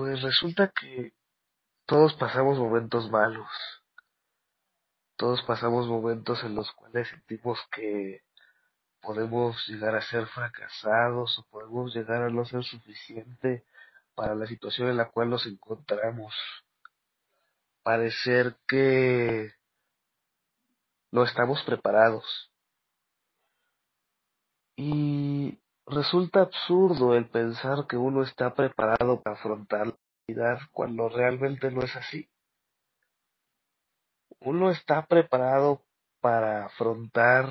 [0.00, 1.12] Pues resulta que
[1.84, 3.50] todos pasamos momentos malos.
[5.14, 8.22] Todos pasamos momentos en los cuales sentimos que
[9.02, 13.66] podemos llegar a ser fracasados o podemos llegar a no ser suficiente
[14.14, 16.34] para la situación en la cual nos encontramos.
[17.82, 19.52] Parecer que
[21.10, 22.50] no estamos preparados.
[24.76, 25.60] Y
[25.90, 31.82] resulta absurdo el pensar que uno está preparado para afrontar la vida cuando realmente no
[31.82, 32.30] es así.
[34.40, 35.84] Uno está preparado
[36.20, 37.50] para afrontar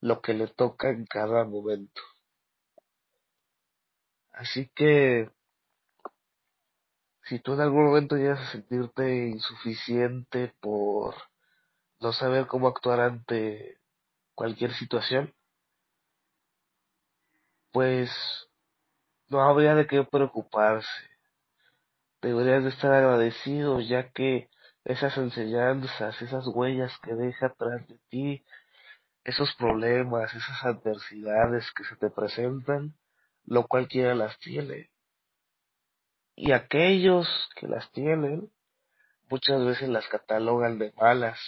[0.00, 2.00] lo que le toca en cada momento.
[4.32, 5.30] Así que
[7.24, 11.14] si tú en algún momento llegas a sentirte insuficiente por
[12.00, 13.78] no saber cómo actuar ante
[14.34, 15.34] cualquier situación,
[17.74, 18.08] pues
[19.28, 21.10] no habría de qué preocuparse.
[22.22, 24.48] Deberías de estar agradecido ya que
[24.84, 28.44] esas enseñanzas, esas huellas que deja atrás de ti,
[29.24, 32.94] esos problemas, esas adversidades que se te presentan,
[33.44, 34.90] lo cualquiera las tiene.
[36.36, 38.52] Y aquellos que las tienen,
[39.28, 41.40] muchas veces las catalogan de malas,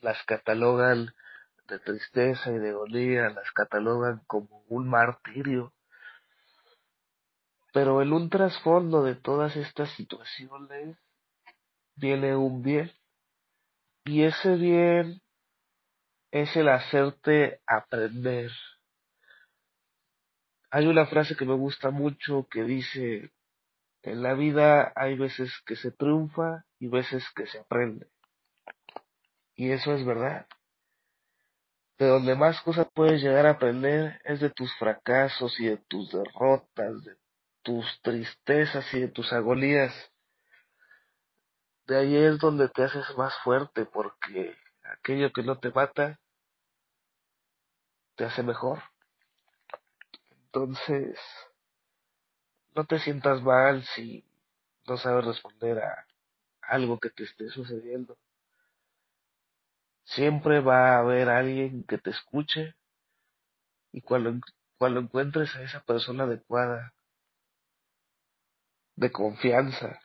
[0.00, 1.14] las catalogan
[1.68, 5.72] de tristeza y de agonía, las catalogan como un martirio.
[7.72, 10.96] Pero en un trasfondo de todas estas situaciones
[11.94, 12.92] viene un bien.
[14.04, 15.20] Y ese bien
[16.30, 18.50] es el hacerte aprender.
[20.70, 23.32] Hay una frase que me gusta mucho que dice,
[24.02, 28.06] en la vida hay veces que se triunfa y veces que se aprende.
[29.54, 30.46] Y eso es verdad.
[31.98, 36.12] De donde más cosas puedes llegar a aprender es de tus fracasos y de tus
[36.12, 37.16] derrotas, de
[37.62, 39.94] tus tristezas y de tus agonías.
[41.86, 46.20] De ahí es donde te haces más fuerte porque aquello que no te mata
[48.16, 48.82] te hace mejor.
[50.30, 51.18] Entonces,
[52.74, 54.24] no te sientas mal si
[54.86, 56.06] no sabes responder a
[56.60, 58.18] algo que te esté sucediendo.
[60.06, 62.74] Siempre va a haber alguien que te escuche
[63.92, 64.40] y cuando,
[64.78, 66.92] cuando encuentres a esa persona adecuada,
[68.96, 70.00] de confianza,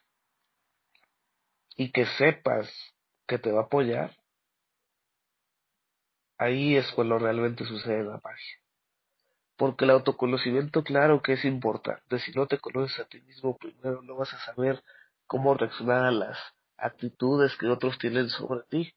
[1.76, 2.70] y que sepas
[3.26, 4.16] que te va a apoyar,
[6.38, 8.60] ahí es cuando realmente sucede la magia.
[9.56, 12.20] Porque el autoconocimiento, claro que es importante.
[12.20, 14.84] Si no te conoces a ti mismo primero, no vas a saber
[15.28, 16.38] cómo reaccionar a las
[16.78, 18.94] actitudes que otros tienen sobre ti.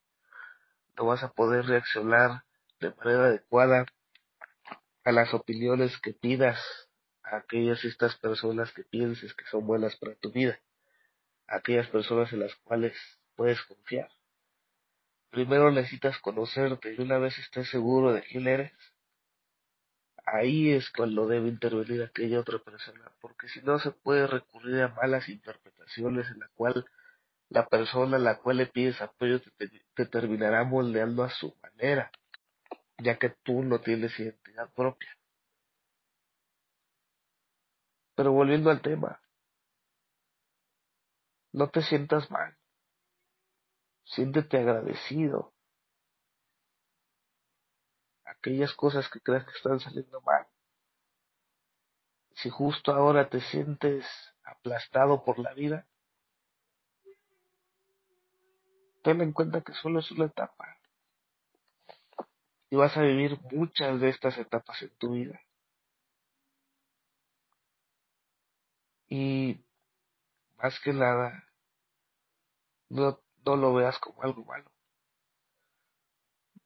[0.97, 2.45] No vas a poder reaccionar
[2.81, 3.87] de manera adecuada
[5.05, 6.61] a las opiniones que pidas
[7.23, 10.59] a aquellas estas personas que pienses que son buenas para tu vida,
[11.47, 12.97] aquellas personas en las cuales
[13.37, 14.09] puedes confiar.
[15.31, 18.73] Primero necesitas conocerte y una vez estés seguro de quién eres,
[20.27, 24.89] ahí es cuando debe intervenir aquella otra persona, porque si no se puede recurrir a
[24.89, 26.87] malas interpretaciones en la cual
[27.55, 32.11] la persona a la cual le pides apoyo te, te terminará moldeando a su manera,
[32.99, 35.09] ya que tú no tienes identidad propia.
[38.17, 39.21] Pero volviendo al tema,
[41.53, 42.57] no te sientas mal,
[44.03, 45.55] siéntete agradecido,
[48.25, 50.45] aquellas cosas que creas que están saliendo mal.
[52.33, 54.05] Si justo ahora te sientes
[54.43, 55.87] aplastado por la vida,
[59.05, 60.79] ten en cuenta que solo es una etapa.
[62.71, 65.41] Y vas a vivir muchas de estas etapas en tu vida.
[69.09, 69.63] Y
[70.57, 71.45] más que nada,
[72.89, 74.71] no, no lo veas como algo malo.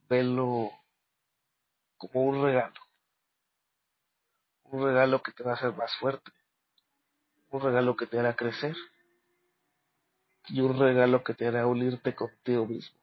[0.09, 0.71] Velo
[1.97, 2.81] como un regalo.
[4.63, 6.31] Un regalo que te va a hacer más fuerte.
[7.51, 8.77] Un regalo que te hará crecer.
[10.51, 12.99] Y un regalo que te hará unirte contigo mismo.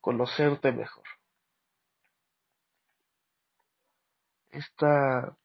[0.00, 1.04] Conocerte mejor.
[4.50, 5.36] Esta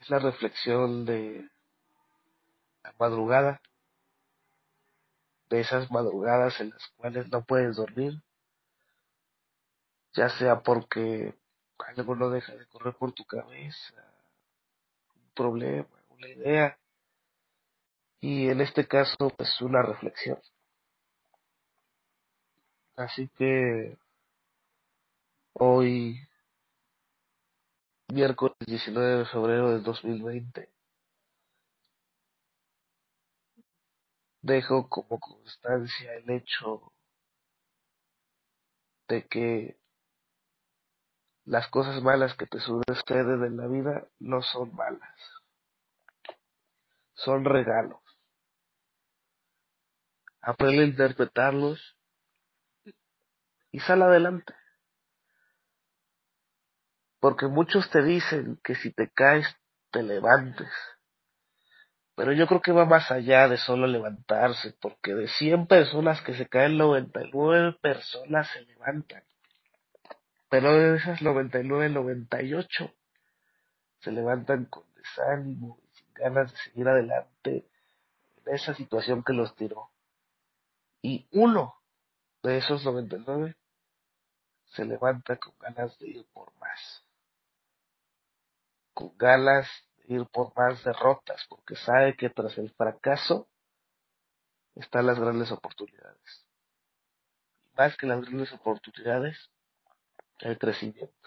[0.00, 1.48] es la reflexión de
[2.82, 3.60] la madrugada.
[5.48, 8.20] De esas madrugadas en las cuales no puedes dormir.
[10.14, 11.34] Ya sea porque
[11.78, 13.94] algo no deja de correr por tu cabeza,
[15.14, 16.78] un problema, una idea,
[18.26, 20.40] y en este caso pues una reflexión.
[22.96, 23.96] Así que
[25.52, 26.18] hoy,
[28.08, 30.68] miércoles 19 de febrero del 2020,
[34.42, 36.92] dejo como constancia el hecho
[39.06, 39.78] de que
[41.44, 45.16] las cosas malas que te suceden en la vida no son malas,
[47.14, 48.05] son regalos.
[50.46, 51.96] Aprende a interpretarlos
[53.72, 54.54] y sal adelante.
[57.18, 59.44] Porque muchos te dicen que si te caes,
[59.90, 60.70] te levantes.
[62.14, 66.34] Pero yo creo que va más allá de solo levantarse, porque de 100 personas que
[66.34, 69.24] se caen, 99 personas se levantan.
[70.48, 72.94] Pero de esas 99, 98
[73.98, 77.66] se levantan con desánimo y sin ganas de seguir adelante
[78.44, 79.90] en esa situación que los tiró.
[81.06, 81.72] Y uno
[82.42, 83.54] de esos 99
[84.64, 87.04] se levanta con ganas de ir por más.
[88.92, 89.68] Con ganas
[89.98, 93.48] de ir por más derrotas, porque sabe que tras el fracaso
[94.74, 96.44] están las grandes oportunidades.
[97.66, 99.38] Y más que las grandes oportunidades,
[100.40, 101.25] el crecimiento.